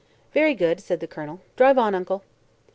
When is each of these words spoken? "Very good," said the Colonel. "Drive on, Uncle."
"Very 0.33 0.55
good," 0.55 0.79
said 0.79 0.99
the 0.99 1.05
Colonel. 1.05 1.41
"Drive 1.55 1.77
on, 1.77 1.93
Uncle." 1.93 2.23